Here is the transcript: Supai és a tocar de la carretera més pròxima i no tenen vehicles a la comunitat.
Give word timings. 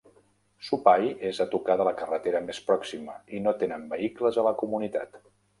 Supai 0.69 1.11
és 1.31 1.41
a 1.43 1.47
tocar 1.51 1.75
de 1.83 1.85
la 1.89 1.93
carretera 2.01 2.43
més 2.47 2.63
pròxima 2.71 3.19
i 3.41 3.45
no 3.47 3.57
tenen 3.63 3.87
vehicles 3.95 4.41
a 4.45 4.49
la 4.51 4.59
comunitat. 4.65 5.25